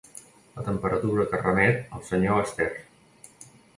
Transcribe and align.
La 0.53 0.63
temperatura 0.69 1.27
que 1.33 1.41
remet 1.43 1.93
al 1.99 2.03
senyor 2.09 2.43
Astaire. 2.47 2.85